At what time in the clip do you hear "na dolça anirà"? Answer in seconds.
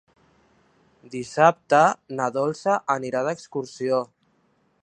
2.21-3.25